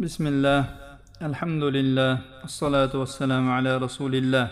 [0.00, 0.60] بسم الله
[1.22, 2.12] الحمد لله
[2.44, 4.46] الصلاة والسلام على رسول الله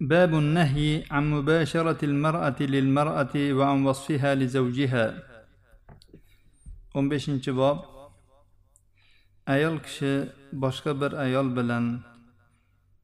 [0.00, 5.06] باب النهي عن مباشرة المرأة للمرأة وعن وصفها لزوجها
[6.94, 7.78] 15 bob
[9.46, 12.00] ayol kishi boshqa bir ayol bilan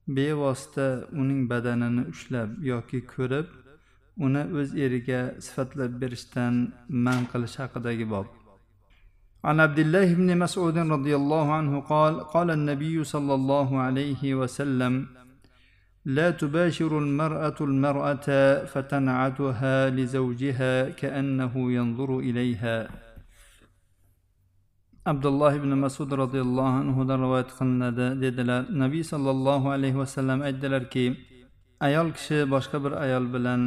[0.09, 3.46] bevosita uning badanini ushlab yoki ko'rib
[4.27, 6.55] uni o'z eriga sifatlab berishdan
[6.89, 8.27] man qilish haqidagi bob
[9.42, 15.07] عن عبد الله بن مسعود رضي الله عنه قال قال النبي صلى الله عليه وسلم
[16.06, 18.28] لا تباشر المرأة المرأة
[18.65, 22.78] فتنعتها لزوجها كأنه ينظر إليها.
[25.07, 27.89] عبد الله بن مسعود رضي الله عنه روايت قلنا
[28.70, 31.18] النبي صلى الله عليه وسلم أجدلر كي
[31.82, 33.64] أيال كشي باشكبر أيال بلن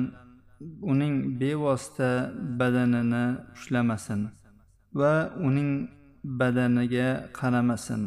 [0.82, 4.43] uning bevosita badanini ushlamasin.
[4.94, 5.12] Va
[5.48, 5.70] uning
[6.24, 7.08] badaniga
[7.38, 8.02] qaramasin.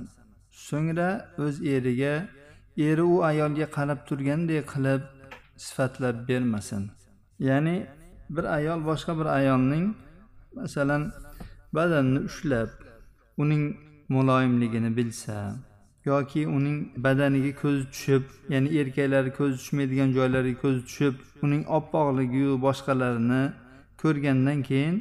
[0.68, 1.10] So'ngra
[1.44, 2.14] o'z eriga
[2.88, 5.02] eri u ayolga qarab turgandek qilib
[5.66, 6.84] sifatlab bermasin.
[7.48, 7.76] Ya'ni
[8.30, 9.86] bir ayol boshqa bir ayolning
[10.56, 11.04] masalan
[11.74, 12.70] badanini ushlab
[13.38, 13.64] uning
[14.10, 15.56] muloyimligini bilsa
[16.06, 21.16] yoki uning badaniga ko'zi tushib ya'ni erkaklar ko'zi tushmaydigan joylariga ko'zi tushib
[21.46, 23.44] uning oppoqligiyu boshqalarini
[24.02, 24.96] ko'rgandan keyin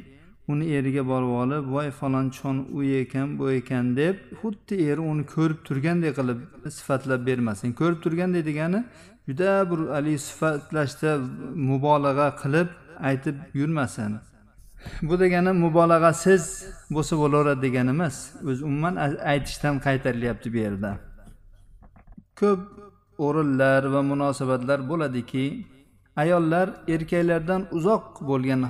[0.47, 5.59] uni eriga borib olib voy falonchon u ekan bu ekan deb xuddi eri uni ko'rib
[5.67, 6.39] turgandek qilib
[6.77, 7.73] sifatlab bermasin.
[7.79, 8.79] Ko'rib turgandek degani
[9.27, 11.11] juda bir haligi sifatlashda
[11.69, 12.69] mubolag'a qilib
[13.09, 14.11] aytib yurmasin.
[15.01, 16.43] Bu degani mubolag'asiz
[16.95, 18.15] bo'lsa bo'laveradi degani emas
[18.49, 18.95] o'zi umuman
[19.33, 20.91] aytishdan qaytarilyapti bu yerda.
[22.39, 22.61] Ko'p
[23.25, 25.45] o'rinlar va munosabatlar bo'ladiki
[26.23, 28.61] ayollar erkaklardan uzoq bo'lgan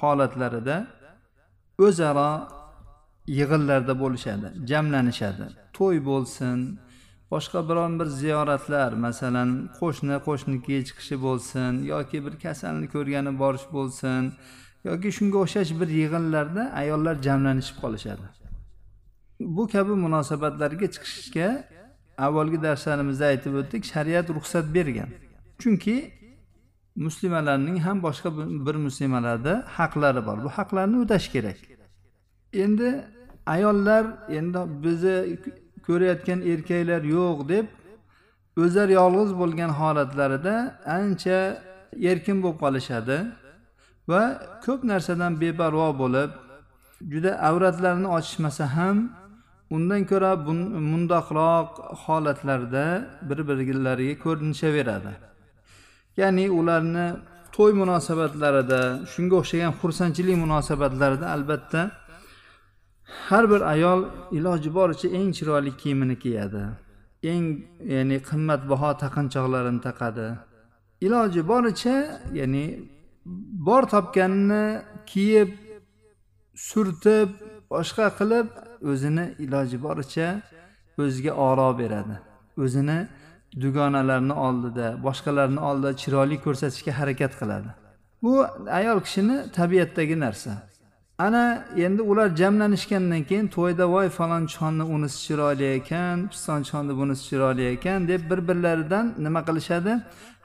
[0.00, 0.76] holatlarida
[1.86, 2.30] o'zaro
[3.38, 5.46] yig'inlarda bo'lishadi jamlanishadi.
[5.76, 6.58] To'y bo'lsin
[7.32, 9.50] boshqa biron bir ziyoratlar masalan
[9.80, 14.22] qo'shni qo'shnikiga chiqishi bo'lsin yoki bir kasalni ko'rgani borish bo'lsin
[14.88, 18.26] yoki shunga o'xshash bir yig'inlarda ayollar jamlanishib qolishadi.
[19.56, 21.48] Bu kabi munosabatlarga chiqishga
[22.26, 25.10] avvalgi darslarimizda aytib o'tdik shariat ruxsat bergan.
[25.60, 25.96] Chunki
[27.06, 28.28] muslimalarning ham boshqa
[28.66, 30.36] bir muslimalarda haqlari bor.
[30.44, 31.58] Bu haqlarni o'tash kerak.
[32.52, 33.04] Endi
[33.46, 35.38] ayollar endi bizni
[35.86, 37.66] ko'rayotgan erkaklar yo'q deb
[38.62, 40.54] o'zlari yolg'iz bo'lgan holatlarida
[40.98, 41.38] ancha
[42.10, 43.18] erkin bo'lib qolishadi
[44.10, 44.22] va
[44.64, 46.30] ko'p narsadan beparvo bo'lib
[47.12, 48.96] juda avratlarini ochishmasa ham
[49.76, 50.32] undan ko'ra
[50.92, 51.68] mundoqroq
[52.04, 52.84] holatlarda
[53.28, 55.12] bir birlariga ko'rinishaveradi.
[56.20, 57.06] Ya'ni ularni
[57.56, 58.80] to'y munosabatlarida
[59.12, 61.80] shunga o'xshagan xursandchilik munosabatlarida albatta
[63.28, 64.00] har bir ayol
[64.32, 66.62] iloji boricha eng chiroyli kiyimini kiyadi.
[67.22, 67.44] Eng
[67.94, 70.28] ya'ni qimmatbaho taqinchoqlarini taqadi.
[71.06, 71.96] Iloji boricha
[72.38, 72.64] ya'ni
[73.66, 74.64] bor topganini
[75.10, 75.50] kiyib
[76.68, 77.28] surtib
[77.72, 78.46] boshqa qilib
[78.90, 80.28] o'zini iloji boricha
[81.02, 82.16] o'ziga oro beradi.
[82.64, 82.98] O'zini
[83.62, 87.70] dugonalarni oldida boshqalarni oldida chiroyli ko'rsatishga harakat qiladi.
[88.22, 88.32] Bu
[88.80, 90.52] ayol kishini tabiatdagi narsa.
[91.26, 98.08] Ana endi ular jamlanishgandan keyin to'yda voy falonchixonni unisi chiroyli ekan pistonchixonni bunisi chiroyli ekan
[98.08, 99.92] deb bir birlaridan nima qilishadi?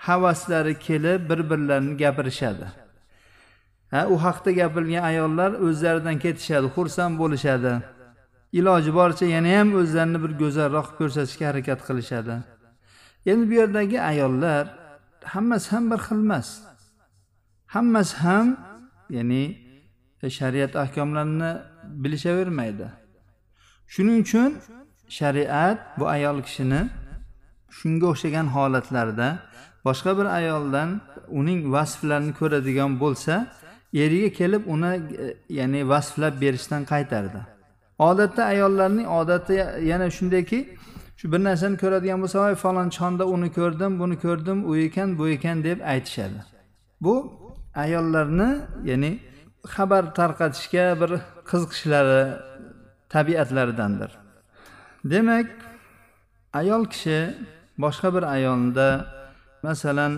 [0.07, 2.67] Havaslari kelib bir birlarini gapirishadi.
[3.91, 7.73] Ha u haqda gapirilgan ayollar o'zlaridan ketishadi xursand bo'lishadi.
[8.59, 12.35] Iloji boricha yana ham o'zlarini bir go'zalroq ko'rsatishga harakat qilishadi.
[13.31, 14.63] Endi bu yerdagi ayollar
[15.33, 16.47] hammasi ham bir xil emas
[17.75, 18.47] hammasi ham
[19.17, 19.64] ya'ni
[20.29, 21.51] shariat ahkomlarini
[22.03, 22.87] bilishavermaydi
[23.87, 24.51] shuning uchun
[25.09, 26.81] shariat bu ayol kishini
[27.77, 29.27] shunga o'xshagan holatlarda
[29.85, 30.89] boshqa bir ayoldan
[31.39, 33.47] uning vasflarini ko'radigan bo'lsa
[33.93, 37.39] eriga kelib uni e, ya'ni vasflab berishdan qaytardi.
[37.99, 39.53] Odatda ayollarning odati
[39.91, 40.59] yana shundayki
[41.17, 45.63] shu bir narsani ko'radigan bo'lsa voy falonchonda uni ko'rdim buni ko'rdim u ekan bu ekan
[45.63, 46.39] deb aytishadi.
[47.01, 47.15] Bu
[47.75, 48.49] ayollarni
[48.89, 49.11] ya'ni
[49.73, 51.11] xabar tarqatishga bir
[51.49, 52.23] qiziqishlari
[53.09, 54.11] tabiatlaridandir.
[55.05, 55.49] Demak
[56.53, 57.19] ayol kishi
[57.83, 58.87] boshqa bir ayolda
[59.63, 60.13] masalan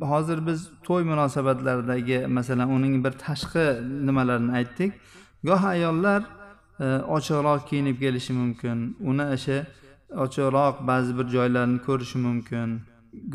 [0.00, 3.66] hozir biz to'y munosabatlaridagi masalan uning bir tashqi
[4.06, 4.92] nimalarini aytdik.
[5.48, 6.22] Goh ayollar
[6.80, 6.86] e,
[7.16, 8.78] ochiqroq kiyinib kelishi mumkin
[9.10, 9.58] uni o'sha
[10.24, 12.68] ochiqroq ba'zi bir joylarini ko'rishi mumkin.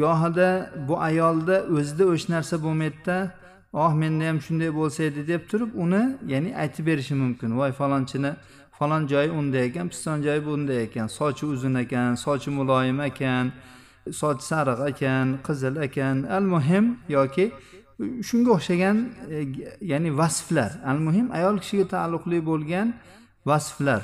[0.01, 0.49] Gohida
[0.87, 3.17] bu ayolda o'zida o'sha narsa bo'lmaydida
[3.73, 7.57] oh menda ham shunday bo'lsa edi deb turib uni ya'ni aytib berishi mumkin.
[7.59, 8.31] Voy falonchini
[8.77, 13.51] falon joyi unday ekan piston joyi bunday ekan sochi uzun ekan sochi muloyim ekan
[14.19, 17.45] soch sariq ekan qizil ekan al muhim yoki
[18.27, 18.97] shunga o'xshagan
[19.35, 19.37] e,
[19.91, 20.71] ya'ni vasflar.
[20.91, 22.87] Al muhim ayol kishiga taalluqli bo'lgan
[23.45, 24.01] vasflar.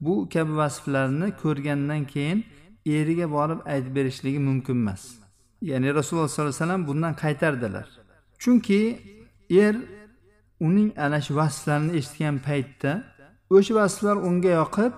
[0.00, 2.38] Bu kabi vasflarni ko'rgandan keyin
[2.86, 5.02] eriga borib aytib berishligi mumkin emas.
[5.70, 8.01] Ya'ni rasululloh sollallohu alayhi vasallam bundan qaytardilar.
[8.42, 8.82] Chunki
[9.64, 9.74] er
[10.66, 12.92] uning ana shu vasflarini eshitgan paytda
[13.56, 14.92] o'sha vasflar unga yoqib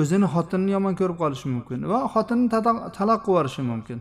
[0.00, 2.46] o'zini xotinini yomon ko'rib qolishi mumkin va xotinni
[2.98, 3.98] taloq qilib yuborishi mumkin.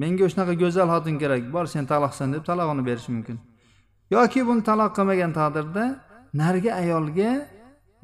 [0.00, 3.36] Menga shunaqa go'zal xotin kerak bor sen taloqsan deb talog'ini berishi mumkin.
[4.14, 5.84] Yoki buni taloq qilmagan taqdirda
[6.40, 7.30] narigi ayolga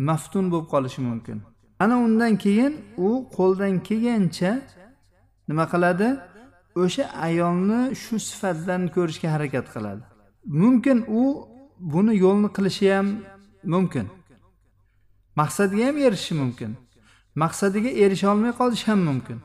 [0.09, 1.39] maftun bo'lib qolishi mumkin.
[1.83, 2.73] Ana undan keyin
[3.07, 4.53] u qo'ldan kelgancha
[5.49, 6.09] nima qiladi?
[6.83, 10.03] O'sha ayolni shu sifatdan ko'rishga harakat qiladi.
[10.45, 11.49] Mumkin u
[11.79, 13.09] buni yo'lni qilishi ham
[13.65, 14.07] mumkin.
[15.37, 16.71] Maqsadiga ham erishishi mumkin.
[17.35, 19.39] Maqsadiga erisholmay qolishi ham mumkin.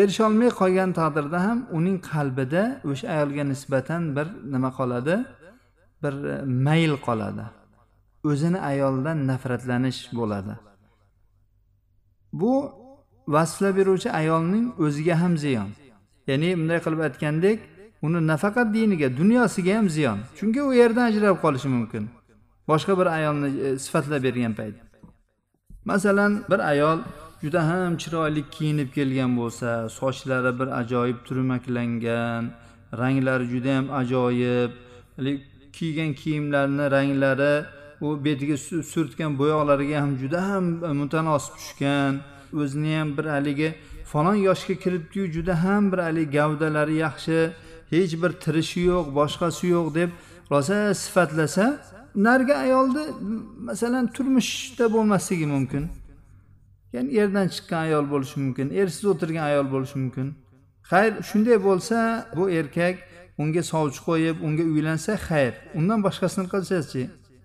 [0.00, 5.16] Erisholmay qolgan taqdirda ham uning qalbida o'sha ayolga nisbatan bir nima qoladi?
[6.02, 6.36] Bir e,
[6.66, 7.44] mayl qoladi.
[8.30, 10.54] O'zini ayoldan nafratlanish bo'ladi.
[12.40, 12.52] Bu
[13.34, 15.70] vasflab beruvchi ayolning o'ziga ham ziyon.
[16.30, 17.58] Ya'ni bunday qilib aytgandek
[18.02, 20.18] uni nafaqat diniga dunyosiga ham ziyon.
[20.38, 22.08] Chunki u yerdan ajralib qolishi mumkin.
[22.68, 24.74] Boshqa bir ayolni e, sifatlab bergan payt.
[25.84, 26.98] Masalan bir ayol
[27.42, 32.44] juda ham chiroyli kiyinib kelgan bo'lsa sochlari bir ajoyib turmaklangan
[33.00, 34.72] ranglari juda ham ajoyib
[35.72, 37.54] kiygan kiyimlarini ranglari
[38.00, 38.56] u betiga
[38.92, 42.14] surtgan bo'yoqlariga ham juda ham e, mutanosib tushgan.
[42.62, 43.74] O'zini ham bir haligi
[44.12, 47.38] falon yoshga kiribdiyu juda ham bir haligi gavdalari yaxshi
[47.92, 50.10] hech bir tirishi yo'q boshqasi yo'q deb
[50.52, 51.64] rosa sifatlasa
[52.26, 53.04] narigi ayolni
[53.68, 55.84] masalan turmushda bo'lmasligi mumkin.
[56.92, 60.26] Ya'ni erdan chiqqan ayol bo'lishi mumkin ersiz o'tirgan ayol bo'lishi mumkin.
[60.90, 61.98] Xayr shunday bo'lsa
[62.36, 62.96] bu erkak
[63.42, 67.02] unga sovchi qo'yib unga uylansa xayr undan boshqasini qilsachi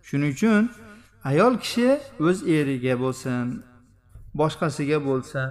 [0.08, 0.64] shuning uchun
[1.32, 1.90] ayol kishi
[2.28, 3.46] o'z eriga bo'lsin
[4.40, 5.50] boshqasiga bo'lsin.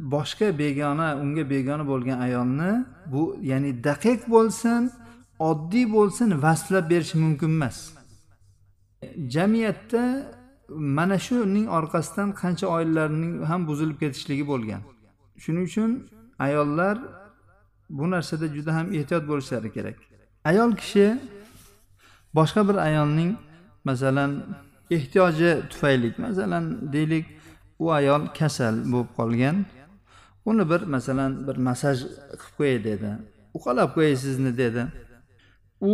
[0.00, 4.90] Boshqa begona unga begona bo'lgan ayolni bu ya'ni daqiq bo'lsin
[5.38, 7.78] oddiy bo'lsin vasflab berish mumkin emas.
[9.34, 10.02] Jamiyatda
[10.68, 14.80] mana shuning orqasidan qancha oilalarning ham buzilib ketishligi bo'lgan.
[15.42, 15.90] Shuning uchun
[16.38, 16.98] ayollar
[17.90, 19.96] bu narsada juda ham ehtiyot bo'lishlari kerak.
[20.44, 21.06] Ayol kishi
[22.34, 23.30] boshqa bir ayolning
[23.84, 24.30] masalan
[24.90, 27.26] ehtiyoji tufayli masalan deylik
[27.78, 29.56] u ayol kasal bo'lib qolgan.
[30.50, 31.98] Uni bir masalan bir massaj
[32.40, 33.10] qilib qo'yay dedi.
[33.56, 34.82] Uqalab qo'yay sizni dedi.
[35.90, 35.92] U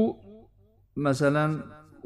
[1.07, 1.51] masalan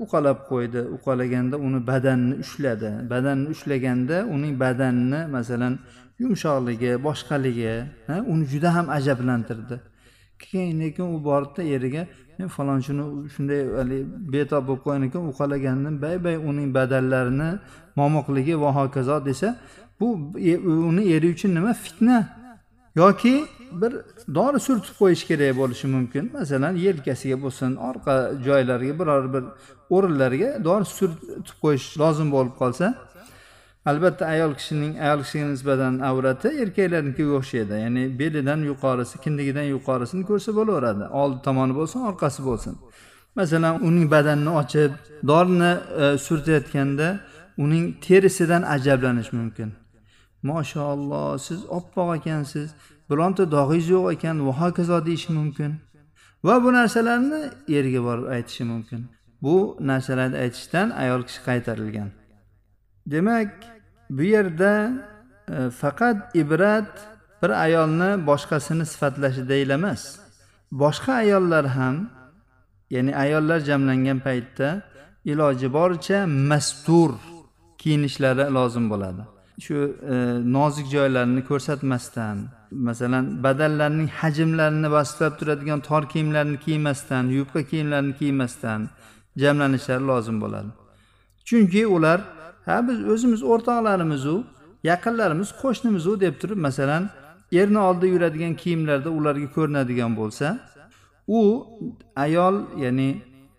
[0.05, 0.81] uqalab qo'ydi.
[0.97, 2.91] Uqalaganda uni badanini ushladi.
[3.13, 5.75] Badanni ushlaganda uning badanini masalan
[6.23, 7.75] yumshoqligi boshqaligi
[8.33, 9.77] uni juda ham ajablantirdi.
[10.39, 12.03] Keyin lekin u boribdi eriga
[12.39, 13.05] men falonchini
[13.35, 14.05] shunday haligi
[14.35, 17.51] betob bo'lib qolgan ekan uqalagandim bay bay uning badallarini
[17.99, 19.49] momoqligi va hokazo desa
[20.01, 20.57] bu e,
[20.91, 21.73] uni eri uchun nima?
[21.85, 22.38] Fitna.
[23.01, 23.35] Yoki
[23.81, 23.93] bir
[24.35, 26.25] dori surtib qo'yish kerak bo'lishi mumkin.
[26.39, 28.15] Masalan yelkasiga bo'lsin orqa
[28.47, 29.45] joylariga biror bir
[29.97, 32.87] o'rinlariga dori surtib qo'yish lozim bo'lib qolsa
[33.91, 37.75] albatta ayol kishining ayol kishiga nisbatan avrati erkaklarnikiga o'xshaydi.
[37.85, 41.05] Ya'ni belidan yuqorisi kindigidan yuqorisini ko'rsa bo'laveradi.
[41.21, 42.75] Old tomoni bo'lsin orqasi bo'lsin.
[43.39, 44.93] Masalan uning badanini ochib
[45.31, 45.73] dorini
[46.03, 47.09] e, surtayotganda
[47.65, 49.69] uning terisidan ajablanish mumkin.
[50.51, 52.69] Moshaalloh siz oppoq ekansiz.
[53.11, 55.73] Bironta dog'ingiz yo'q ekan va hokazo deyishi mumkin.
[56.45, 57.41] Va bu narsalarni
[57.79, 59.01] eriga borib aytishi mumkin.
[59.43, 62.11] Bu narsalarni aytishdan ayol kishi qaytarilgan.
[63.07, 63.51] Demak
[64.11, 64.73] bu yerda
[65.49, 66.93] e, faqat ibrat
[67.43, 70.03] bir ayolni boshqasini sifatlashida emas.
[70.73, 71.97] Boshqa ayollar ham
[72.91, 74.83] ya'ni ayollar jamlangan paytda
[75.25, 77.11] iloji boricha mastur
[77.79, 79.23] kiyinishlari lozim bo'ladi.
[79.65, 79.77] Shu
[80.13, 80.15] e,
[80.57, 88.89] nozik joylarini ko'rsatmasdan masalan badallarning hajmlarini vasflab turadigan tor kiyimlarni kiymasdan yupqa kiyimlarni kiymasdan
[89.37, 90.71] jamlanishlari lozim bo'ladi.
[91.49, 92.21] Chunki ular
[92.67, 94.37] ha biz o'zimiz o'rtoqlarimizu
[94.91, 97.11] yaqinlarimiz qo'shnimizu deb turib masalan
[97.53, 100.47] erni oldida yuradigan kiyimlarda ularga ko'rinadigan bo'lsa
[101.29, 101.41] u
[102.17, 103.11] ayol ya'ni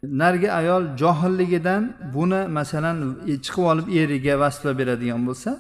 [0.04, 2.98] narigi ayol johilligidan buni masalan
[3.46, 5.52] chiqib olib eriga vasflab beradigan bo'lsa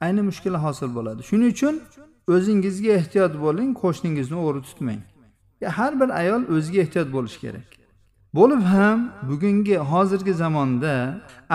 [0.00, 1.20] ayni mushkula hosil bo'ladi.
[1.30, 1.74] Shuning uchun
[2.32, 5.00] o'zingizga ehtiyot bo'ling qo'shningizni o'g'ri tutmang.
[5.78, 7.68] Har bir ayol o'ziga ehtiyot bo'lishi kerak.
[8.38, 10.94] Bo'lib ham bugungi hozirgi zamonda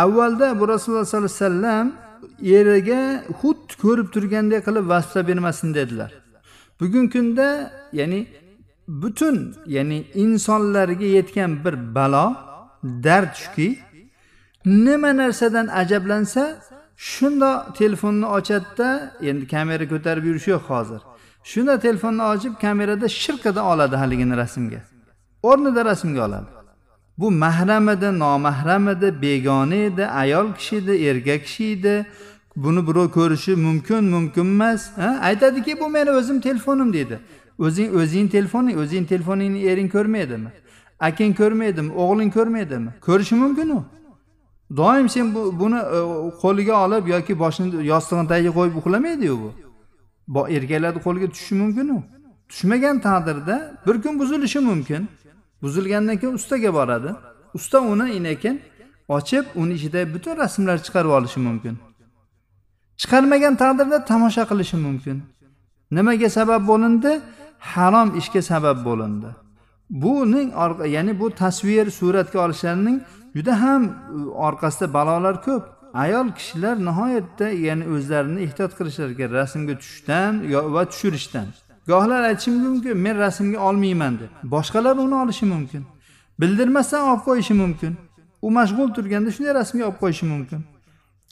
[0.03, 1.87] avvalda bu rasululloh sollallohu alayhi vasallam
[2.59, 3.01] eriga
[3.41, 6.11] xuddi ko'rib turgandek qilib vasflab bermasin dedilar.
[6.79, 7.47] Bugungi kunda
[7.99, 8.19] ya'ni
[9.01, 9.37] butun
[9.75, 12.25] ya'ni insonlarga yetgan bir balo
[12.83, 13.67] dard shuki
[14.65, 16.43] nima narsadan ajablansa
[16.99, 18.89] shundoq telefonni ochadida
[19.21, 21.01] endi kamera ko'tarib yurish yo'q hozir.
[21.51, 24.79] Shunda telefonni ochib kamerada shirqida oladi haligini rasmga.
[25.49, 26.49] O'rnida rasmga oladi.
[27.17, 32.05] Bu mahram edi nomahram edi begona edi ayol kishi edi erkak kishi edi.
[32.55, 34.81] Buni birov ko'rishi mumkin mumkin emas
[35.21, 37.19] aytadiki bu meni o'zim telefonim deydi.
[37.59, 40.49] O'zing o'zing telefoning o'zing telefoningni ering ko'rmaydimi?
[40.99, 41.91] Akang ko'rmaydimi?
[42.01, 42.89] O'g'ling ko'rmaydimi?
[43.07, 43.83] Ko'rishi mumkin u.
[44.77, 45.99] doim sen bu buni e,
[46.41, 49.49] qo'liga olib yoki boshini yostig'ini tagiga qo'yib uxlamaydiyu bu.
[50.55, 51.87] Erkaklarni qo'liga tushishi mumkin
[52.49, 53.55] tushmagan taqdirda
[53.87, 55.07] bir kun buzilishi mumkin.
[55.61, 57.11] Buzilgandan keyin ustaga boradi.
[57.53, 58.61] Usta uni inekin
[59.07, 61.75] ochib uni ichidagi butun rasmlar chiqarib olishi mumkin.
[63.01, 65.17] Chiqarmagan taqdirda tomosha qilishi mumkin.
[65.91, 67.11] Nimaga sabab bo'lindi?
[67.59, 69.29] Harom ishga sabab bo'lindi.
[69.89, 70.49] Buning
[70.95, 72.97] ya'ni bu tasvir suratga olishlarning
[73.35, 73.89] juda ham e,
[74.47, 75.63] orqasida balolar ko'p.
[75.93, 80.33] Ayol kishilar nihoyatda ya'ni o'zlarini ehtiyot qilishlari kerak rasmga tushishdan
[80.75, 81.47] va tushirishdan.
[81.87, 84.31] Gohlar aytishi mumkin men rasmga olmayman deb.
[84.43, 85.83] Boshqalar uni olishi mumkin.
[86.41, 87.97] Bildirmasdan olib qo'yishi mumkin.
[88.41, 90.61] U mashg'ul turganda shunday rasmga olib qo'yishi mumkin.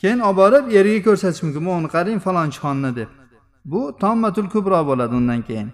[0.02, 1.64] Keyin olib borib eriga ko'rsatish mumkin.
[1.64, 3.10] Mana qarang falonchi xonni deb.
[3.72, 5.70] Bu tommatul kubro bo'ladi undan keyin.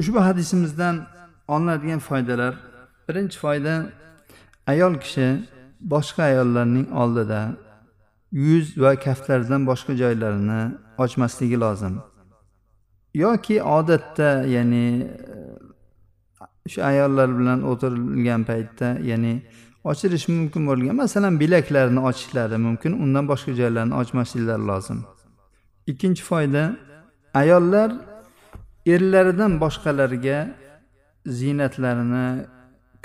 [0.00, 0.96] Ushbu hadisimizdan
[1.48, 2.54] olinadigan foydalar.
[3.08, 3.74] Birinchi foyda
[4.66, 5.28] ayol kishi
[5.80, 7.56] boshqa ayollarning oldida
[8.32, 10.60] yuz va kaftlaridan boshqa joylarini
[10.98, 11.94] ochmasligi lozim.
[13.14, 14.86] Yoki odatda ya'ni
[15.36, 19.42] e, shu ayollar bilan o'tirilgan paytda ya'ni
[19.84, 24.98] ochilishi mumkin bo'lgan masalan bilaklarini ochishlari mumkin undan boshqa joylarni ochmasliklari lozim.
[25.86, 26.76] Ikkinchi foyda
[27.34, 27.90] ayollar
[28.86, 30.38] erlaridan boshqalarga
[31.26, 32.26] ziynatlarini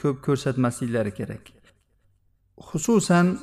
[0.01, 1.62] ko'p ko'rsatmasliklari kerak.
[2.57, 3.37] Xususan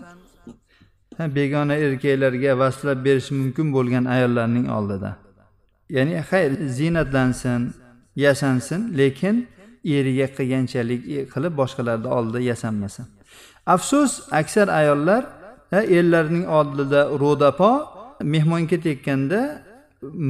[1.18, 5.16] begona erkaklarga vasflab berishi mumkin bo'lgan ayollarning oldida.
[5.90, 7.72] Ya'ni xayr ziynatlansin
[8.16, 9.48] yasansin lekin
[9.84, 11.02] eriga qilganchalik
[11.32, 13.06] qilib boshqalarni oldida yasanmasin.
[13.66, 15.22] Afsus aksar ayollar
[15.72, 17.72] erlarining oldida ro'dapo
[18.22, 19.40] mehmonga tekkanda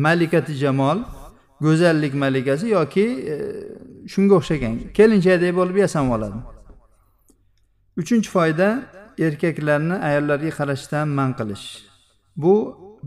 [0.07, 0.99] malikati jamol
[1.61, 3.35] go'zallik malikasi yoki e,
[4.13, 6.39] shunga o'xshagan kelinchakdek bo'lib yasanib oladi.
[8.01, 8.69] Uchinchi foyda
[9.27, 11.67] erkaklarni ayollarga qarashdan man qilish.
[12.43, 12.55] Bu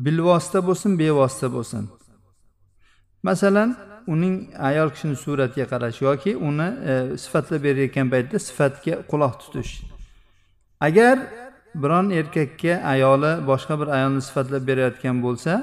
[0.05, 1.83] bilvosita bo'lsin bevosita bo'lsin.
[3.23, 3.69] Masalan
[4.07, 4.35] uning
[4.69, 9.71] ayol kishini suratiga qarash yoki uni e, sifatlab berayotgan paytda sifatga quloq tutish.
[10.87, 11.15] Agar
[11.75, 15.53] biron erkakka ayoli boshqa bir ayolni sifatlab berayotgan bo'lsa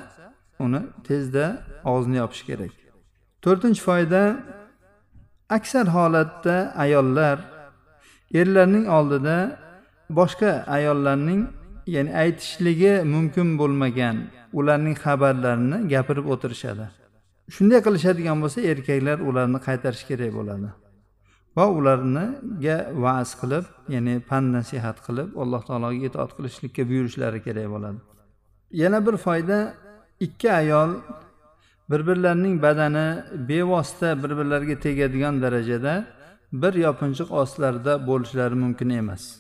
[0.65, 1.45] uni tezda
[1.93, 2.73] og'zini yopish kerak.
[3.45, 4.23] To'rtinchi foyda
[5.57, 7.37] aksar holatda ayollar
[8.35, 9.37] erlarning oldida
[10.11, 11.41] boshqa ayollarning
[11.87, 14.17] ya'ni aytishligi mumkin bo'lmagan
[14.53, 16.87] ularning xabarlarini gapirib o'tirishadi.
[17.55, 20.69] Shunday qilishadigan bo'lsa erkaklar ularni qaytarish kerak bo'ladi
[21.57, 27.99] va ularniga va'z qilib ya'ni pand nasihat qilib alloh taologa itoat qilishlikka buyurishlari kerak bo'ladi.
[28.83, 29.59] Yana bir foyda
[30.27, 30.91] ikki ayol
[31.91, 33.07] bir birlarining badani
[33.49, 35.95] bevosita bir birlariga tegadigan darajada
[36.53, 39.37] bir yopinchiq ostlarida bo'lishlari mumkin emas.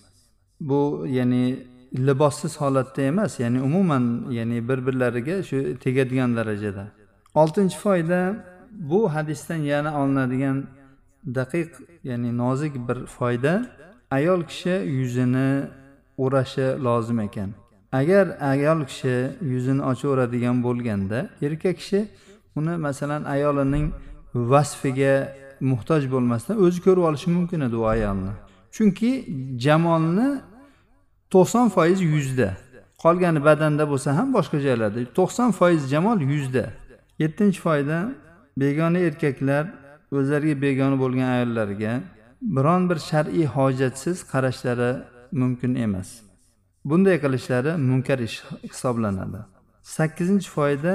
[0.61, 6.87] Bu ya'ni libossiz holatda emas ya'ni umuman ya'ni bir birlariga shu tegadigan darajada.
[7.35, 8.21] Oltinchi foyda
[8.71, 10.67] bu hadisdan yana olinadigan
[11.27, 11.71] daqiq
[12.05, 13.67] ya'ni nozik bir foyda.
[14.11, 15.67] Ayol kishi yuzini
[16.19, 17.51] o'rashi lozim ekan.
[17.93, 22.09] Agar ayol kishi yuzini ochaveradigan bo'lganda erkak kishi
[22.57, 23.87] uni masalan ayolining
[24.35, 25.15] vasfiga
[25.61, 28.33] muhtoj bo'lmasdan o'zi ko'rib olishi mumkin edi u ayolni.
[28.77, 29.11] Chunki
[29.65, 30.29] jamolni
[31.35, 32.49] to'qson foiz yuzda.
[33.03, 35.01] Qolgani badanda bo'lsa ham boshqa joylarda.
[35.19, 36.65] To'qson foiz jamol yuzda.
[37.23, 37.99] Yettinchi foyda
[38.63, 39.65] begona erkaklar
[40.19, 41.93] o'zlariga begona bo'lgan ayollarga
[42.57, 44.91] biron bir shar'iy hojatsiz qarashlari
[45.33, 46.09] mumkin emas.
[46.85, 48.37] Bunday qilishlari munkar ish
[48.71, 49.41] hisoblanadi.
[49.83, 50.95] Sakkizinchi foyda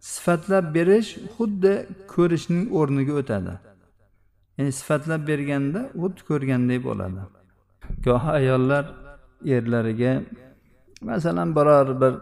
[0.00, 1.74] sifatlab berish xuddi
[2.14, 3.54] ko'rishning o'rniga o'tadi.
[4.58, 7.20] Ya'ni sifatlab berganda xuddi ko'rgandek bo'ladi.
[8.04, 8.84] Goh ayollar
[9.56, 10.12] erlariga
[11.00, 12.14] masalan biror bir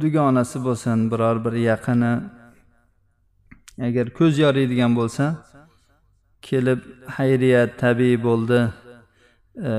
[0.00, 2.14] dugonasi bo'lsin biror bir yaqini
[3.86, 5.24] agar ko'z yoriydigan bo'lsa
[6.42, 6.80] kelib
[7.16, 8.58] xayriyat tabiiy bo'ldi
[9.68, 9.70] e,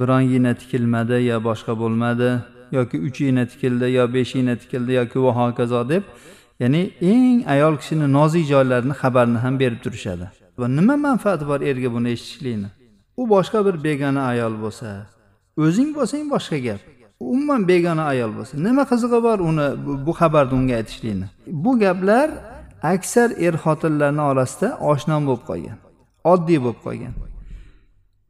[0.00, 2.30] biron igna tikilmadi yo boshqa bo'lmadi
[2.76, 6.02] yoki uch igna tikildi yo besh igna tikildi yoki va hokazo deb
[6.60, 6.82] ya'ni
[7.12, 10.26] eng ayol kishini nozik joylarini xabarini ham berib turishadi.
[10.58, 12.68] Va nima manfaati bor erga buni eshitishlikni?
[13.20, 14.88] U boshqa bir begona ayol bo'lsa
[15.64, 16.80] o'zing bo'lsang boshqa gap.
[17.32, 19.66] Umuman begona ayol bo'lsa nima qizig'i bor uni
[20.06, 21.26] bu xabarni unga aytishlikni?
[21.64, 22.28] Bu gaplar
[22.94, 25.78] aksar er xotinlarni orasida oshno bo'lib qolgan
[26.32, 27.14] oddiy bo'lib qolgan.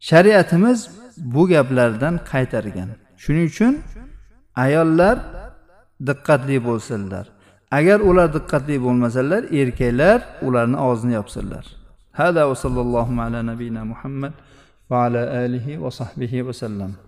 [0.08, 0.78] Shariatimiz
[1.34, 2.88] bu gaplardan qaytargan.
[3.22, 3.74] Shuning uchun
[4.64, 5.16] ayollar
[6.08, 7.24] diqqatli bo'lsinlar.
[7.78, 11.64] Agar ular diqqatli bo'lmasalar erkaklar ularni og'zini yopsinlar.
[12.16, 14.32] هذا وصلى اللهم على نبينا محمد
[14.90, 17.05] وعلى آله وصحبه وسلم.